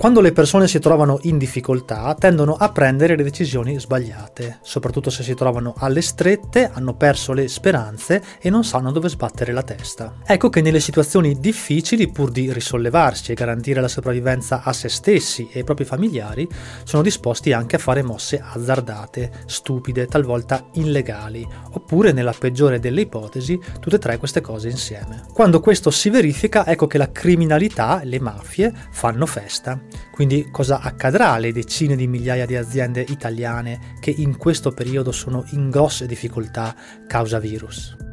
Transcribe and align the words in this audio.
Quando 0.00 0.22
le 0.22 0.32
persone 0.32 0.66
si 0.66 0.78
trovano 0.78 1.18
in 1.24 1.36
difficoltà 1.36 2.16
tendono 2.18 2.54
a 2.54 2.72
prendere 2.72 3.16
le 3.16 3.22
decisioni 3.22 3.78
sbagliate, 3.78 4.60
soprattutto 4.62 5.10
se 5.10 5.22
si 5.22 5.34
trovano 5.34 5.74
alle 5.76 6.00
strette, 6.00 6.70
hanno 6.72 6.94
perso 6.94 7.34
le 7.34 7.48
speranze 7.48 8.22
e 8.40 8.48
non 8.48 8.64
sanno 8.64 8.92
dove 8.92 9.10
sbattere 9.10 9.52
la 9.52 9.62
testa. 9.62 10.14
Ecco 10.24 10.48
che 10.48 10.62
nelle 10.62 10.80
situazioni 10.80 11.38
difficili, 11.38 12.10
pur 12.10 12.30
di 12.30 12.50
risollevarsi 12.50 13.32
e 13.32 13.34
garantire 13.34 13.82
la 13.82 13.88
sopravvivenza 13.88 14.62
a 14.62 14.72
se 14.72 14.88
stessi 14.88 15.50
e 15.52 15.58
ai 15.58 15.64
propri 15.64 15.84
familiari, 15.84 16.48
sono 16.84 17.02
disposti 17.02 17.52
anche 17.52 17.76
a 17.76 17.78
fare 17.78 18.02
mosse 18.02 18.42
azzardate, 18.42 19.30
stupide, 19.44 20.06
talvolta 20.06 20.64
illegali, 20.76 21.46
oppure 21.72 22.12
nella 22.12 22.32
peggiore 22.32 22.80
delle 22.80 23.02
ipotesi, 23.02 23.60
tutte 23.78 23.96
e 23.96 23.98
tre 23.98 24.16
queste 24.16 24.40
cose 24.40 24.70
insieme. 24.70 25.24
Quando 25.34 25.60
questo 25.60 25.90
si 25.90 26.08
verifica, 26.08 26.66
ecco 26.66 26.86
che 26.86 26.96
la 26.96 27.12
criminalità, 27.12 28.00
le 28.02 28.18
mafie, 28.18 28.72
fanno 28.92 29.26
festa 29.26 29.89
quindi 30.10 30.48
cosa 30.50 30.80
accadrà 30.80 31.30
alle 31.30 31.52
decine 31.52 31.96
di 31.96 32.06
migliaia 32.06 32.46
di 32.46 32.56
aziende 32.56 33.04
italiane 33.08 33.96
che 34.00 34.10
in 34.10 34.36
questo 34.36 34.72
periodo 34.72 35.12
sono 35.12 35.44
in 35.50 35.70
grosse 35.70 36.06
difficoltà 36.06 36.74
causa 37.06 37.38
virus? 37.38 38.08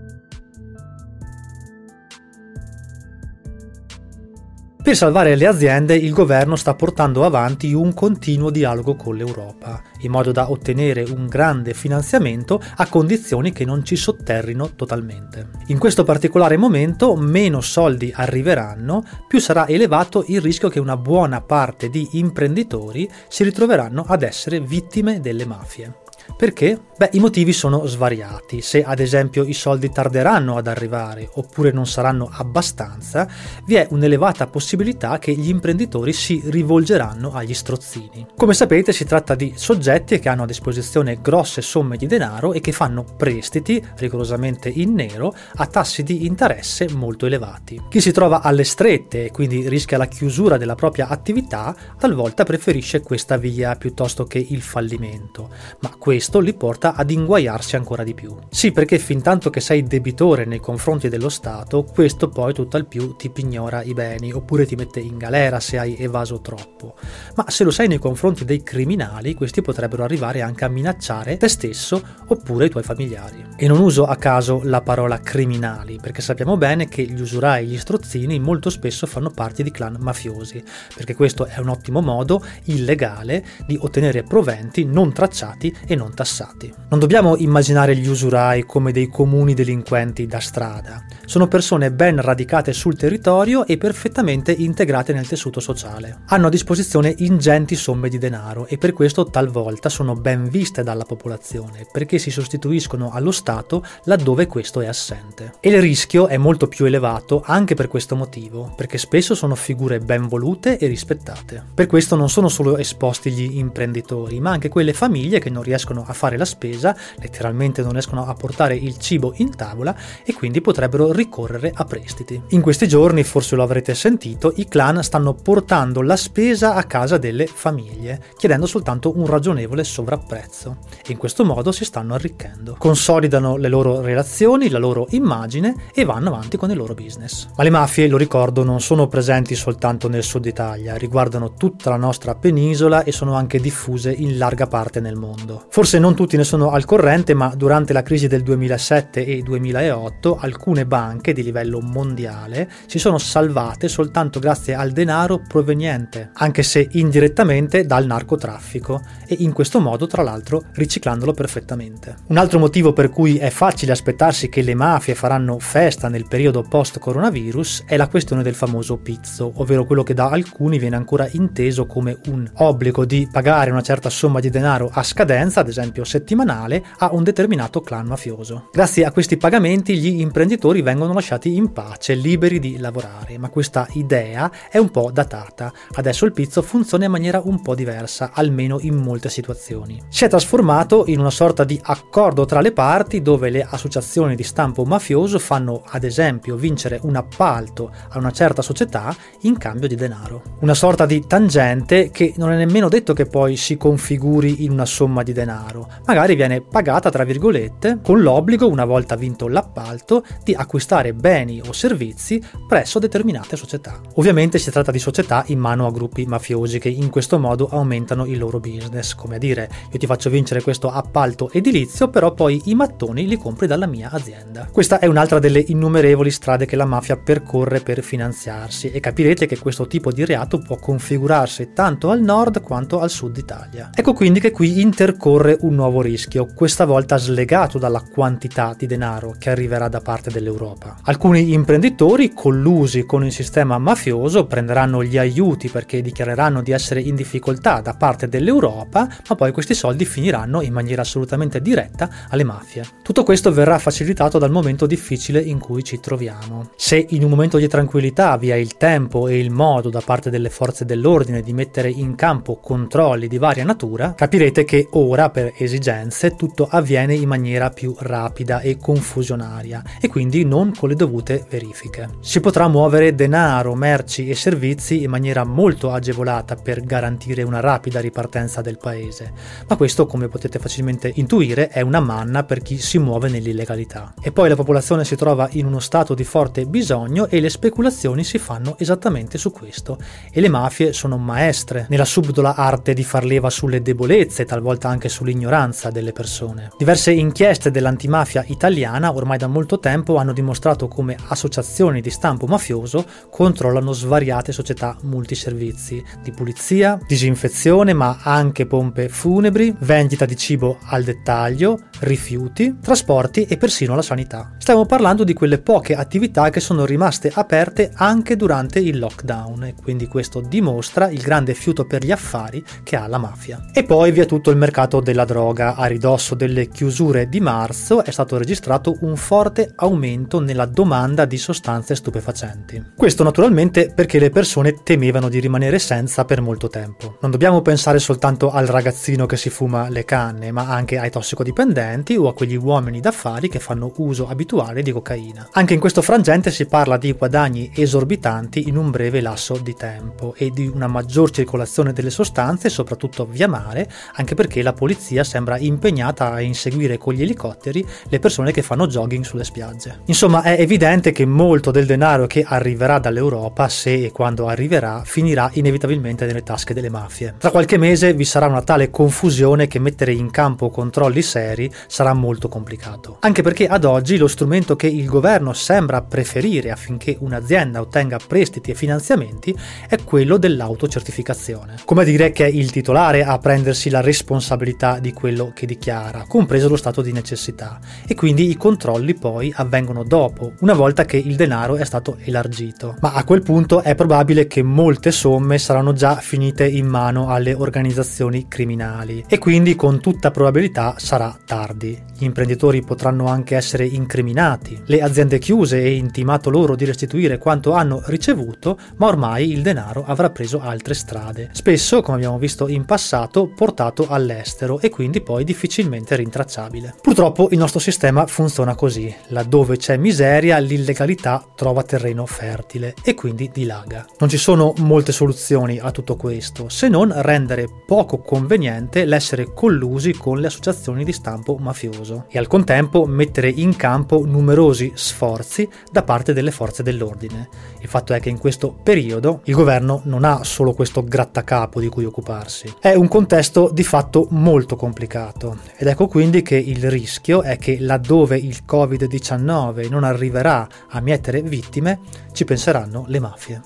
Per 4.88 4.96
salvare 4.96 5.36
le 5.36 5.48
aziende 5.48 5.98
il 5.98 6.14
governo 6.14 6.56
sta 6.56 6.74
portando 6.74 7.26
avanti 7.26 7.74
un 7.74 7.94
continuo 7.94 8.50
dialogo 8.50 8.96
con 8.96 9.18
l'Europa, 9.18 9.82
in 10.00 10.12
modo 10.12 10.32
da 10.32 10.50
ottenere 10.50 11.04
un 11.04 11.28
grande 11.28 11.74
finanziamento 11.74 12.62
a 12.78 12.88
condizioni 12.88 13.52
che 13.52 13.66
non 13.66 13.84
ci 13.84 13.98
sotterrino 13.98 14.76
totalmente. 14.76 15.50
In 15.66 15.78
questo 15.78 16.06
particolare 16.06 16.56
momento 16.56 17.18
meno 17.18 17.60
soldi 17.60 18.14
arriveranno, 18.16 19.04
più 19.28 19.42
sarà 19.42 19.68
elevato 19.68 20.24
il 20.28 20.40
rischio 20.40 20.70
che 20.70 20.80
una 20.80 20.96
buona 20.96 21.42
parte 21.42 21.90
di 21.90 22.08
imprenditori 22.14 23.10
si 23.28 23.44
ritroveranno 23.44 24.06
ad 24.08 24.24
essere 24.24 24.62
vittime 24.62 25.20
delle 25.20 25.46
mafie. 25.46 26.06
Perché? 26.36 26.80
Beh, 26.98 27.12
i 27.14 27.20
motivi 27.20 27.54
sono 27.54 27.86
svariati. 27.86 28.62
Se 28.62 28.84
ad 28.84 29.00
esempio 29.00 29.44
i 29.44 29.54
soldi 29.54 29.92
tarderanno 29.92 30.58
ad 30.58 30.66
arrivare 30.66 31.30
oppure 31.34 31.72
non 31.72 31.86
saranno 31.86 32.28
abbastanza, 32.32 33.28
vi 33.66 33.76
è 33.76 33.88
un'elevata 33.92 34.48
possibilità 34.48 35.20
che 35.20 35.32
gli 35.34 35.50
imprenditori 35.50 36.12
si 36.12 36.42
rivolgeranno 36.46 37.34
agli 37.34 37.54
strozzini. 37.54 38.26
Come 38.36 38.56
sapete 38.56 38.94
si 38.94 39.06
tratta 39.06 39.36
di 39.36 39.54
soggetti 39.56 40.18
che 40.18 40.28
hanno 40.28 40.44
a 40.44 40.48
disposizione 40.48 41.20
grosse 41.22 41.62
somme 41.62 41.98
di 41.98 42.08
denaro 42.08 42.54
e 42.54 42.62
che 42.62 42.72
fanno 42.72 43.04
prestiti, 43.04 43.84
rigorosamente 43.98 44.70
in 44.70 44.94
nero, 44.94 45.34
a 45.56 45.68
tassi 45.68 46.02
di 46.02 46.26
interesse 46.26 46.90
molto 46.90 47.28
elevati. 47.28 47.80
Chi 47.90 48.02
si 48.02 48.12
trova 48.12 48.42
alle 48.42 48.64
strette 48.64 49.26
e 49.26 49.32
quindi 49.32 49.70
rischia 49.70 50.00
la 50.00 50.08
chiusura 50.08 50.58
della 50.58 50.76
propria 50.76 51.08
attività, 51.10 51.76
talvolta 51.98 52.44
preferisce 52.44 53.02
questa 53.02 53.38
via 53.38 53.76
piuttosto 53.76 54.26
che 54.26 54.44
il 54.50 54.62
fallimento. 54.62 55.50
Ma 55.82 55.92
questo 55.98 56.17
questo 56.18 56.40
li 56.40 56.56
porta 56.56 56.96
ad 56.96 57.12
inguaiarsi 57.12 57.76
ancora 57.76 58.04
di 58.04 58.16
più. 58.16 58.36
Sì, 58.50 58.72
perché 58.72 58.98
fin 58.98 59.22
tanto 59.22 59.52
che 59.52 59.60
sei 59.60 59.84
debitore 59.84 60.46
nei 60.46 60.60
confronti 60.60 61.10
dello 61.10 61.30
Stato, 61.30 61.84
questo 61.84 62.28
poi 62.30 62.56
tutt'al 62.56 62.88
più 62.88 63.16
ti 63.16 63.30
pignora 63.30 63.84
i 63.84 63.94
beni 63.94 64.32
oppure 64.32 64.66
ti 64.66 64.74
mette 64.74 65.00
in 65.00 65.20
galera 65.20 65.60
se 65.60 65.78
hai 65.78 65.96
evaso 65.96 66.42
troppo. 66.42 66.96
Ma 67.36 67.46
se 67.50 67.64
lo 67.64 67.70
sei 67.70 67.88
nei 67.88 68.00
confronti 68.00 68.46
dei 68.46 68.64
criminali, 68.64 69.36
questi 69.36 69.62
potrebbero 69.62 70.04
arrivare 70.04 70.42
anche 70.42 70.66
a 70.66 70.70
minacciare 70.70 71.38
te 71.38 71.48
stesso 71.48 72.02
oppure 72.26 72.66
i 72.66 72.70
tuoi 72.72 72.82
familiari. 72.82 73.46
E 73.56 73.68
non 73.68 73.80
uso 73.80 74.06
a 74.06 74.16
caso 74.16 74.62
la 74.64 74.82
parola 74.82 75.20
criminali, 75.20 76.00
perché 76.02 76.22
sappiamo 76.22 76.58
bene 76.58 76.88
che 76.88 77.04
gli 77.04 77.22
usurai 77.22 77.64
e 77.64 77.68
gli 77.68 77.78
strozzini 77.78 78.40
molto 78.40 78.72
spesso 78.72 79.06
fanno 79.06 79.30
parte 79.30 79.62
di 79.62 79.70
clan 79.70 79.98
mafiosi, 80.00 80.64
perché 80.96 81.14
questo 81.14 81.46
è 81.46 81.60
un 81.60 81.70
ottimo 81.70 82.02
modo 82.02 82.44
illegale 82.64 83.46
di 83.68 83.78
ottenere 83.80 84.24
proventi 84.24 84.84
non 84.84 85.14
tracciati 85.14 85.76
e 85.86 85.96
non 85.96 86.06
non 86.08 86.14
tassati. 86.14 86.74
Non 86.90 87.00
dobbiamo 87.00 87.36
immaginare 87.36 87.96
gli 87.96 88.08
usurai 88.08 88.64
come 88.64 88.94
dei 88.94 89.10
comuni 89.10 89.54
delinquenti 89.54 90.26
da 90.26 90.40
strada. 90.40 91.06
Sono 91.26 91.48
persone 91.48 91.92
ben 91.92 92.22
radicate 92.22 92.72
sul 92.72 92.96
territorio 92.96 93.66
e 93.68 93.78
perfettamente 93.78 94.54
integrate 94.54 95.12
nel 95.12 95.28
tessuto 95.28 95.60
sociale. 95.60 96.22
Hanno 96.28 96.48
a 96.48 96.50
disposizione 96.50 97.14
ingenti 97.18 97.76
somme 97.76 98.08
di 98.08 98.18
denaro 98.18 98.66
e 98.68 98.78
per 98.78 98.94
questo 98.94 99.26
talvolta 99.26 99.90
sono 99.90 100.16
ben 100.16 100.50
viste 100.50 100.84
dalla 100.84 101.04
popolazione, 101.04 101.86
perché 101.92 102.18
si 102.18 102.32
sostituiscono 102.32 103.12
allo 103.12 103.32
Stato 103.32 103.84
laddove 104.06 104.48
questo 104.48 104.80
è 104.80 104.88
assente. 104.88 105.56
E 105.60 105.70
il 105.70 105.82
rischio 105.82 106.28
è 106.28 106.38
molto 106.38 106.68
più 106.68 106.86
elevato 106.86 107.44
anche 107.46 107.76
per 107.76 107.88
questo 107.88 108.16
motivo, 108.16 108.74
perché 108.76 108.98
spesso 108.98 109.36
sono 109.36 109.56
figure 109.56 110.00
ben 110.00 110.28
volute 110.28 110.78
e 110.78 110.88
rispettate. 110.88 111.64
Per 111.74 111.88
questo 111.88 112.16
non 112.16 112.30
sono 112.30 112.48
solo 112.48 112.78
esposti 112.78 113.32
gli 113.32 113.58
imprenditori, 113.58 114.40
ma 114.40 114.52
anche 114.52 114.70
quelle 114.70 114.94
famiglie 114.94 115.40
che 115.40 115.50
non 115.50 115.64
riescono 115.64 115.97
riescono 115.98 116.04
a 116.08 116.14
fare 116.14 116.38
la 116.38 116.46
spesa, 116.46 116.96
letteralmente 117.18 117.82
non 117.82 117.92
riescono 117.92 118.26
a 118.26 118.34
portare 118.34 118.76
il 118.76 118.98
cibo 118.98 119.34
in 119.38 119.56
tavola 119.56 119.96
e 120.24 120.34
quindi 120.34 120.62
potrebbero 120.62 121.12
ricorrere 121.12 121.72
a 121.74 121.86
prestiti. 121.86 122.42
In 122.50 122.62
questi 122.62 122.88
giorni, 122.88 123.24
forse 123.24 123.56
lo 123.56 123.64
avrete 123.64 123.96
sentito, 123.96 124.54
i 124.58 124.68
clan 124.68 125.02
stanno 125.04 125.34
portando 125.34 126.02
la 126.02 126.16
spesa 126.16 126.76
a 126.76 126.84
casa 126.84 127.18
delle 127.18 127.48
famiglie, 127.48 128.22
chiedendo 128.38 128.66
soltanto 128.66 129.18
un 129.18 129.26
ragionevole 129.26 129.84
sovrapprezzo 129.84 130.78
e 131.06 131.12
in 131.12 131.18
questo 131.18 131.44
modo 131.44 131.72
si 131.72 131.86
stanno 131.86 132.14
arricchendo. 132.14 132.76
Consolidano 132.78 133.58
le 133.58 133.70
loro 133.70 134.02
relazioni, 134.02 134.70
la 134.70 134.80
loro 134.80 135.08
immagine 135.12 135.76
e 135.94 136.04
vanno 136.04 136.30
avanti 136.30 136.58
con 136.58 136.70
il 136.70 136.78
loro 136.78 136.94
business. 136.94 137.48
Ma 137.56 137.64
le 137.64 137.70
mafie, 137.70 138.08
lo 138.08 138.18
ricordo, 138.18 138.64
non 138.64 138.82
sono 138.82 139.08
presenti 139.08 139.56
soltanto 139.56 140.08
nel 140.08 140.24
sud 140.24 140.46
Italia, 140.46 140.96
riguardano 140.96 141.54
tutta 141.54 141.90
la 141.90 141.98
nostra 141.98 142.36
penisola 142.36 143.04
e 143.04 143.12
sono 143.12 143.34
anche 143.36 143.60
diffuse 143.60 144.12
in 144.12 144.38
larga 144.38 144.68
parte 144.68 145.00
nel 145.00 145.16
mondo. 145.16 145.66
Forse 145.70 145.87
Forse 145.88 146.04
non 146.04 146.16
tutti 146.16 146.36
ne 146.36 146.44
sono 146.44 146.72
al 146.72 146.84
corrente, 146.84 147.34
ma 147.34 147.54
durante 147.56 147.94
la 147.94 148.04
crisi 148.04 148.28
del 148.28 148.44
2007 148.44 149.26
e 149.26 149.42
2008 149.42 150.38
alcune 150.38 150.86
banche 150.86 151.32
di 151.32 151.42
livello 151.42 151.80
mondiale 151.80 152.70
si 152.88 153.00
sono 153.00 153.18
salvate 153.18 153.88
soltanto 153.88 154.42
grazie 154.42 154.74
al 154.74 154.92
denaro 154.92 155.42
proveniente, 155.48 156.32
anche 156.34 156.62
se 156.62 156.90
indirettamente, 156.92 157.86
dal 157.86 158.06
narcotraffico 158.06 159.02
e 159.26 159.38
in 159.40 159.54
questo 159.54 159.80
modo, 159.80 160.08
tra 160.08 160.24
l'altro, 160.24 160.66
riciclandolo 160.74 161.32
perfettamente. 161.32 162.18
Un 162.28 162.36
altro 162.36 162.60
motivo 162.60 162.92
per 162.92 163.10
cui 163.10 163.38
è 163.38 163.50
facile 163.50 163.94
aspettarsi 163.94 164.50
che 164.50 164.64
le 164.64 164.76
mafie 164.76 165.16
faranno 165.16 165.58
festa 165.58 166.10
nel 166.10 166.28
periodo 166.28 166.64
post-coronavirus 166.64 167.84
è 167.88 167.96
la 167.96 168.10
questione 168.10 168.44
del 168.44 168.56
famoso 168.56 168.98
pizzo, 168.98 169.54
ovvero 169.56 169.86
quello 169.86 170.04
che 170.04 170.14
da 170.14 170.28
alcuni 170.32 170.80
viene 170.80 170.98
ancora 170.98 171.30
inteso 171.32 171.86
come 171.86 172.18
un 172.26 172.46
obbligo 172.56 173.06
di 173.06 173.26
pagare 173.32 173.72
una 173.72 173.82
certa 173.82 174.10
somma 174.10 174.42
di 174.42 174.50
denaro 174.50 174.90
a 174.92 175.02
scadenza, 175.02 175.64
ad 175.68 175.70
esempio 175.70 176.06
settimanale, 176.06 176.84
a 177.00 177.10
un 177.12 177.24
determinato 177.24 177.82
clan 177.82 178.08
mafioso. 178.08 178.70
Grazie 178.72 179.04
a 179.04 179.12
questi 179.12 179.36
pagamenti 179.36 179.98
gli 179.98 180.22
imprenditori 180.22 180.82
vengono 180.82 181.14
lasciati 181.14 181.56
in 181.56 181.74
pace, 181.74 182.16
liberi 182.16 182.60
di 182.60 182.78
lavorare, 182.78 183.38
ma 183.38 183.50
questa 183.50 183.86
idea 183.94 184.50
è 184.72 184.78
un 184.78 184.90
po' 184.90 185.12
datata. 185.12 185.72
Adesso 185.94 186.26
il 186.26 186.32
pizzo 186.32 186.62
funziona 186.62 187.06
in 187.06 187.12
maniera 187.12 187.42
un 187.44 187.62
po' 187.62 187.76
diversa, 187.76 188.32
almeno 188.34 188.80
in 188.82 188.96
molte 188.96 189.30
situazioni. 189.30 190.02
Si 190.08 190.24
è 190.24 190.30
trasformato 190.30 191.04
in 191.08 191.20
una 191.20 191.30
sorta 191.30 191.66
di 191.66 191.80
accordo 191.84 192.46
tra 192.46 192.62
le 192.62 192.72
parti 192.72 193.22
dove 193.22 193.50
le 193.50 193.68
associazioni 193.70 194.36
di 194.36 194.44
stampo 194.44 194.86
mafioso 194.86 195.38
fanno 195.40 195.84
ad 195.86 196.04
esempio 196.04 196.56
vincere 196.56 197.00
un 197.04 197.16
appalto 197.16 197.92
a 198.10 198.18
una 198.18 198.32
certa 198.32 198.62
società 198.62 199.14
in 199.42 199.58
cambio 199.58 199.88
di 199.88 199.96
denaro. 199.96 200.44
Una 200.62 200.74
sorta 200.74 201.06
di 201.06 201.26
tangente 201.28 202.10
che 202.10 202.34
non 202.38 202.52
è 202.52 202.56
nemmeno 202.56 202.88
detto 202.88 203.14
che 203.14 203.26
poi 203.26 203.58
si 203.58 203.76
configuri 203.76 204.64
in 204.64 204.72
una 204.72 204.86
somma 204.86 205.24
di 205.24 205.34
denaro 205.34 205.56
denaro, 205.58 205.88
magari 206.06 206.36
viene 206.36 206.62
pagata 206.62 207.10
tra 207.10 207.24
virgolette 207.24 208.00
con 208.04 208.22
l'obbligo, 208.22 208.68
una 208.68 208.86
volta 208.86 209.16
vinto 209.16 209.48
l'appalto, 209.48 210.24
di 210.44 210.54
acquistare 210.54 211.14
beni 211.14 211.62
o 211.66 211.74
servizi 211.74 212.42
presso 212.68 213.00
determinate 213.00 213.56
società. 213.56 214.00
Ovviamente 214.16 214.60
si 214.60 214.72
tratta 214.72 214.92
di 214.92 215.00
società 215.00 215.44
in 215.48 215.60
mano 215.60 215.88
a 215.88 215.92
gruppi 215.92 216.26
mafiosi 216.26 216.80
che 216.80 216.90
in 216.90 217.10
questo 217.10 217.40
modo 217.40 217.68
aumentano 217.70 218.26
il 218.26 218.38
loro 218.38 218.60
business, 218.60 219.16
come 219.16 219.36
a 219.36 219.40
dire 219.40 219.70
io 219.92 219.98
ti 219.98 220.06
faccio 220.06 220.30
vincere 220.30 220.62
questo 220.62 220.92
appalto 220.92 221.50
edilizio, 221.52 222.10
però 222.10 222.34
poi 222.34 222.62
i 222.66 222.76
mattoni 222.76 223.28
li 223.28 223.38
compri 223.38 223.68
dalla 223.68 223.88
mia 223.88 224.10
azienda. 224.12 224.68
Questa 224.72 225.00
è 225.00 225.08
un'altra 225.08 225.40
delle 225.40 225.64
innumerevoli 225.66 226.32
strade 226.32 226.66
che 226.66 226.76
la 226.76 226.86
mafia 226.86 227.18
percorre 227.18 227.80
per 227.80 228.04
finanziarsi 228.04 228.92
e 228.92 229.00
capirete 229.00 229.46
che 229.46 229.58
questo 229.58 229.88
tipo 229.88 230.12
di 230.12 230.26
reato 230.26 230.60
può 230.60 230.78
configurarsi 230.78 231.72
tanto 231.74 232.10
al 232.10 232.22
nord 232.22 232.62
quanto 232.62 233.00
al 233.00 233.10
sud 233.10 233.38
Italia. 233.38 233.90
Ecco 233.94 234.14
quindi 234.14 234.40
che 234.40 234.52
qui 234.52 234.82
intercorre 234.82 235.47
corre 235.48 235.58
un 235.62 235.76
nuovo 235.76 236.02
rischio, 236.02 236.48
questa 236.54 236.84
volta 236.84 237.18
slegato 237.18 237.78
dalla 237.78 238.02
quantità 238.02 238.76
di 238.78 238.86
denaro 238.86 239.36
che 239.40 239.50
arriverà 239.50 239.88
da 239.88 240.02
parte 240.02 240.30
dell'Europa. 240.30 240.98
Alcuni 241.04 241.54
imprenditori, 241.54 242.34
collusi 242.34 243.06
con 243.06 243.24
il 243.24 243.32
sistema 243.32 243.78
mafioso, 243.78 244.46
prenderanno 244.46 245.04
gli 245.04 245.18
aiuti 245.18 245.70
perché 245.70 246.02
dichiareranno 246.02 246.62
di 246.62 246.72
essere 246.72 247.00
in 247.00 247.16
difficoltà 247.16 247.80
da 247.80 247.94
parte 247.94 248.28
dell'Europa, 248.28 249.08
ma 249.30 249.36
poi 249.36 249.52
questi 249.54 249.74
soldi 249.74 250.04
finiranno 250.04 250.62
in 250.62 250.74
maniera 250.74 251.04
assolutamente 251.04 251.62
diretta 251.62 252.10
alle 252.30 252.44
mafie. 252.44 252.84
Tutto 253.02 253.24
questo 253.24 253.54
verrà 253.54 253.80
facilitato 253.80 254.38
dal 254.38 254.52
momento 254.52 254.86
difficile 254.86 255.40
in 255.40 255.60
cui 255.60 255.84
ci 255.84 256.00
troviamo. 256.00 256.72
Se 256.76 257.06
in 257.10 257.24
un 257.24 257.30
momento 257.30 257.58
di 257.58 257.68
tranquillità 257.68 258.36
vi 258.38 258.50
è 258.50 258.56
il 258.56 258.76
tempo 258.76 259.28
e 259.28 259.40
il 259.40 259.52
modo 259.52 259.90
da 259.90 260.02
parte 260.04 260.30
delle 260.30 260.50
forze 260.50 260.84
dell'ordine 260.84 261.42
di 261.42 261.54
mettere 261.54 261.90
in 261.90 262.16
campo 262.16 262.58
controlli 262.58 263.28
di 263.28 263.38
varia 263.38 263.64
natura, 263.64 264.14
capirete 264.14 264.66
che 264.66 264.88
ora, 264.92 265.30
per 265.38 265.54
esigenze, 265.58 266.36
tutto 266.36 266.68
avviene 266.68 267.14
in 267.14 267.28
maniera 267.28 267.70
più 267.70 267.96
rapida 268.00 268.60
e 268.62 268.78
confusionaria 268.78 269.84
e 270.02 270.08
quindi 270.08 270.44
non 270.44 270.74
con 270.76 270.90
le 270.90 270.96
dovute 270.96 271.46
verifiche. 271.48 272.10
Si 272.22 272.40
potrà 272.40 272.68
muovere 272.68 273.14
denaro, 273.14 273.76
merci 273.76 274.30
e 274.30 274.34
servizi 274.34 275.04
in 275.04 275.12
maniera 275.12 275.44
molto 275.44 275.92
agevolata 275.92 276.56
per 276.56 276.82
garantire 276.82 277.44
una 277.44 277.60
rapida 277.60 278.00
ripartenza 278.00 278.62
del 278.62 278.80
paese, 278.80 279.32
ma 279.68 279.76
questo, 279.76 280.08
come 280.08 280.28
potete 280.28 280.58
facilmente 280.58 281.12
intuire, 281.18 281.68
è 281.68 281.82
una 281.82 282.00
manna 282.00 282.44
per 282.44 282.64
chi 282.64 282.80
si 282.80 282.98
muove 282.98 283.30
nell'illegalità. 283.30 284.16
E 284.20 284.32
poi 284.32 284.50
la 284.50 284.56
popolazione 284.56 285.06
si 285.06 285.16
trova 285.16 285.48
in 285.52 285.68
uno 285.68 285.80
stato 285.80 286.16
di 286.16 286.24
forte 286.24 286.66
bisogno 286.66 287.28
e 287.28 287.40
le 287.40 287.50
speculazioni 287.52 288.24
si 288.24 288.40
fanno 288.40 288.76
esattamente 288.80 289.38
su 289.38 289.52
questo 289.52 290.00
e 290.32 290.42
le 290.42 290.50
mafie 290.50 290.94
sono 290.94 291.18
maestre 291.18 291.86
nella 291.90 292.06
subdola 292.06 292.56
arte 292.56 292.96
di 292.96 293.04
far 293.04 293.24
leva 293.24 293.52
sulle 293.52 293.84
debolezze 293.84 294.44
talvolta 294.44 294.90
anche 294.90 295.10
sull'ignoranza 295.28 295.90
delle 295.90 296.14
persone. 296.14 296.70
Diverse 296.78 297.12
inchieste 297.12 297.70
dell'antimafia 297.70 298.44
italiana 298.48 299.14
ormai 299.14 299.38
da 299.38 299.48
molto 299.48 299.80
tempo 299.80 300.16
hanno 300.16 300.32
dimostrato 300.32 300.88
come 300.88 301.18
associazioni 301.28 302.00
di 302.02 302.10
stampo 302.10 302.48
mafioso 302.48 303.06
controllano 303.30 303.92
svariate 303.92 304.54
società 304.54 304.96
multiservizi 305.02 306.04
di 306.24 306.32
pulizia, 306.32 306.98
disinfezione 307.06 307.94
ma 307.94 308.20
anche 308.24 308.66
pompe 308.66 309.10
funebri, 309.10 309.76
vendita 309.80 310.26
di 310.26 310.38
cibo 310.38 310.78
al 310.86 311.04
dettaglio, 311.04 311.80
rifiuti, 312.00 312.78
trasporti 312.82 313.46
e 313.46 313.58
persino 313.58 313.96
la 313.96 314.02
sanità. 314.02 314.52
Stiamo 314.58 314.86
parlando 314.86 315.24
di 315.24 315.34
quelle 315.34 315.60
poche 315.60 315.96
attività 315.96 316.50
che 316.50 316.60
sono 316.60 316.86
rimaste 316.86 317.32
aperte 317.34 317.92
anche 317.94 318.36
durante 318.36 318.80
il 318.80 319.00
lockdown 319.00 319.64
e 319.64 319.74
quindi 319.82 320.08
questo 320.08 320.42
dimostra 320.42 321.10
il 321.10 321.22
grande 321.22 321.54
fiuto 321.54 321.86
per 321.86 322.04
gli 322.04 322.12
affari 322.12 322.64
che 322.84 322.96
ha 322.96 323.08
la 323.08 323.18
mafia. 323.18 323.66
E 323.74 323.84
poi 323.84 324.12
via 324.12 324.26
tutto 324.26 324.52
il 324.52 324.58
mercato 324.58 325.00
della 325.00 325.26
droga. 325.26 325.76
A 325.76 325.86
ridosso 325.86 326.36
delle 326.36 326.68
chiusure 326.68 327.30
di 327.30 327.40
marzo 327.40 328.04
è 328.04 328.12
stato 328.12 328.38
registrato 328.38 328.98
un 329.02 329.16
forte 329.16 329.72
aumento 329.76 330.40
nella 330.40 330.66
domanda 330.66 331.26
di 331.26 331.38
sostanze 331.38 331.96
stupefacenti. 331.96 332.92
Questo 332.96 333.24
naturalmente 333.24 333.92
perché 333.94 334.20
le 334.20 334.30
persone 334.30 334.84
temevano 334.84 335.30
di 335.30 335.40
rimanere 335.40 335.80
senza 335.80 336.26
per 336.26 336.42
molto 336.42 336.68
tempo. 336.68 337.18
Non 337.22 337.32
dobbiamo 337.32 337.62
pensare 337.62 338.00
soltanto 338.00 338.52
al 338.52 338.66
ragazzino 338.66 339.26
che 339.26 339.38
si 339.38 339.50
fuma 339.50 339.90
le 339.90 340.06
canne, 340.06 340.52
ma 340.52 340.68
anche 340.68 340.98
ai 340.98 341.10
tossicodipendenti 341.10 341.87
o 342.18 342.28
a 342.28 342.34
quegli 342.34 342.56
uomini 342.56 343.00
d'affari 343.00 343.48
che 343.48 343.60
fanno 343.60 343.92
uso 343.98 344.28
abituale 344.28 344.82
di 344.82 344.92
cocaina. 344.92 345.50
Anche 345.52 345.74
in 345.74 345.80
questo 345.80 346.02
frangente 346.02 346.52
si 346.52 346.66
parla 346.66 346.98
di 346.98 347.14
guadagni 347.14 347.72
esorbitanti 347.74 348.68
in 348.68 348.76
un 348.76 348.92
breve 348.92 349.22
lasso 349.22 349.58
di 349.58 349.74
tempo 349.74 350.34
e 350.36 350.50
di 350.50 350.68
una 350.68 350.88
maggior 350.88 351.32
circolazione 351.32 351.94
delle 351.94 352.10
sostanze, 352.10 352.70
soprattutto 352.70 353.26
via 353.26 353.48
mare, 353.48 353.90
anche 354.16 354.36
perché 354.36 354.62
la 354.62 354.74
polizia 354.74 355.24
sembra 355.24 355.58
impegnata 355.58 356.34
a 356.34 356.42
inseguire 356.42 356.98
con 356.98 357.14
gli 357.14 357.22
elicotteri 357.22 357.86
le 358.10 358.20
persone 358.20 358.52
che 358.52 358.62
fanno 358.62 358.88
jogging 358.88 359.24
sulle 359.24 359.44
spiagge. 359.44 360.00
Insomma, 360.06 360.42
è 360.42 360.60
evidente 360.60 361.12
che 361.12 361.26
molto 361.26 361.72
del 361.72 361.86
denaro 361.86 362.28
che 362.28 362.44
arriverà 362.46 363.00
dall'Europa, 363.00 363.70
se 363.70 364.04
e 364.04 364.12
quando 364.12 364.48
arriverà, 364.48 365.04
finirà 365.06 365.50
inevitabilmente 365.54 366.26
nelle 366.26 366.44
tasche 366.44 366.74
delle 366.74 366.90
mafie. 366.90 367.36
Tra 367.38 367.52
qualche 367.52 367.78
mese 367.78 368.14
vi 368.14 368.26
sarà 368.26 368.48
una 368.48 368.62
tale 368.62 368.90
confusione 368.90 369.68
che 369.68 369.80
mettere 369.80 370.12
in 370.12 370.32
campo 370.32 370.70
controlli 370.70 371.22
seri 371.22 371.72
sarà 371.88 372.14
molto 372.14 372.50
complicato. 372.50 373.18
Anche 373.22 373.42
perché 373.42 373.68
ad 373.68 373.86
oggi 373.86 374.18
lo 374.18 374.28
strumento 374.28 374.76
che 374.76 374.88
il 374.88 375.06
governo 375.06 375.54
sembra 375.54 376.02
preferire 376.02 376.72
affinché 376.72 377.18
un'azienda 377.20 377.82
ottenga 377.82 378.20
prestiti 378.26 378.72
e 378.72 378.76
finanziamenti 378.76 379.56
è 379.88 379.98
quello 380.04 380.38
dell'autocertificazione. 380.38 381.76
Come 381.86 382.06
dire 382.06 382.32
che 382.32 382.46
è 382.46 382.50
il 382.50 382.72
titolare 382.72 383.24
a 383.24 383.38
prendersi 383.38 383.90
la 383.90 384.02
responsabilità 384.02 385.00
di 385.00 385.14
quello 385.14 385.52
che 385.54 385.66
dichiara, 385.66 386.26
compreso 386.28 386.70
lo 386.70 386.76
stato 386.76 387.02
di 387.02 387.12
necessità, 387.12 387.80
e 388.08 388.16
quindi 388.16 388.50
i 388.50 388.58
controlli 388.58 389.14
poi 389.14 389.52
avvengono 389.56 390.04
dopo, 390.04 390.54
una 390.60 390.74
volta 390.74 391.06
che 391.06 391.18
il 391.18 391.36
denaro 391.36 391.76
è 391.76 391.86
stato 391.86 392.18
elargito. 392.24 392.96
Ma 393.02 393.14
a 393.14 393.24
quel 393.24 393.42
punto 393.42 393.82
è 393.82 393.96
probabile 393.96 394.48
che 394.48 394.64
molte 394.64 395.12
somme 395.12 395.58
saranno 395.58 395.94
già 395.94 396.16
finite 396.16 396.66
in 396.68 396.88
mano 396.88 397.30
alle 397.30 397.54
organizzazioni 397.54 398.48
criminali 398.48 399.24
e 399.28 399.38
quindi 399.38 399.76
con 399.76 400.00
tutta 400.00 400.32
probabilità 400.32 400.96
sarà 400.98 401.38
tardi. 401.46 401.67
tardi. 401.68 402.00
Gli 402.20 402.24
imprenditori 402.24 402.82
potranno 402.82 403.28
anche 403.28 403.56
essere 403.56 403.86
incriminati, 403.86 404.82
le 404.86 405.02
aziende 405.02 405.38
chiuse 405.38 405.80
e 405.80 405.94
intimato 405.94 406.50
loro 406.50 406.76
di 406.76 406.84
restituire 406.84 407.38
quanto 407.38 407.74
hanno 407.74 408.02
ricevuto, 408.08 408.80
ma 408.96 409.06
ormai 409.06 409.52
il 409.52 409.62
denaro 409.62 410.04
avrà 410.04 410.32
preso 410.32 410.60
altre 410.60 410.96
strade, 410.96 411.50
spesso, 411.52 412.02
come 412.02 412.18
abbiamo 412.18 412.40
visto 412.40 412.68
in 412.68 412.86
passato, 412.86 413.48
portato 413.48 414.08
all'estero 414.10 414.80
e 414.80 414.90
quindi 414.90 415.22
poi 415.22 415.44
difficilmente 415.44 416.16
rintracciabile. 416.16 416.96
Purtroppo 417.00 417.50
il 417.52 417.60
nostro 417.60 417.80
sistema 417.80 418.26
funziona 418.26 418.74
così, 418.74 419.14
laddove 419.28 419.78
c'è 419.78 419.98
miseria 419.98 420.58
l'illegalità 420.58 421.46
trova 421.54 421.84
terreno 421.84 422.26
fertile 422.26 422.96
e 423.04 423.14
quindi 423.14 423.52
dilaga. 423.54 424.08
Non 424.18 424.30
ci 424.30 424.38
sono 424.38 424.74
molte 424.78 425.12
soluzioni 425.12 425.78
a 425.78 425.92
tutto 425.92 426.16
questo, 426.16 426.68
se 426.68 426.88
non 426.88 427.14
rendere 427.16 427.68
poco 427.86 428.18
conveniente 428.22 429.06
l'essere 429.06 429.54
collusi 429.54 430.14
con 430.14 430.40
le 430.40 430.48
associazioni 430.48 431.04
di 431.04 431.12
stampo 431.14 431.58
mafioso 431.58 432.07
e 432.30 432.38
al 432.38 432.48
contempo 432.48 433.06
mettere 433.06 433.50
in 433.50 433.76
campo 433.76 434.26
numerosi 434.26 434.92
sforzi 434.96 435.68
da 435.92 436.04
parte 436.04 436.34
delle 436.34 436.52
forze 436.52 436.84
dell'ordine. 436.84 437.50
Il 437.82 437.88
fatto 437.88 438.14
è 438.14 438.20
che 438.20 438.30
in 438.30 438.38
questo 438.38 438.76
periodo 438.82 439.42
il 439.46 439.54
governo 439.54 440.02
non 440.06 440.24
ha 440.24 440.44
solo 440.44 440.74
questo 440.74 441.04
grattacapo 441.04 441.80
di 441.80 441.90
cui 441.90 442.06
occuparsi, 442.06 442.74
è 442.80 442.94
un 442.94 443.08
contesto 443.08 443.70
di 443.74 443.84
fatto 443.84 444.28
molto 444.32 444.76
complicato 444.76 445.58
ed 445.76 445.88
ecco 445.88 446.08
quindi 446.08 446.42
che 446.42 446.56
il 446.56 446.90
rischio 446.90 447.42
è 447.42 447.58
che 447.58 447.78
laddove 447.80 448.38
il 448.38 448.64
Covid-19 448.68 449.90
non 449.90 450.04
arriverà 450.04 450.68
a 450.90 451.00
mietere 451.02 451.42
vittime, 451.42 452.00
ci 452.32 452.46
penseranno 452.46 453.06
le 453.08 453.20
mafie. 453.20 453.62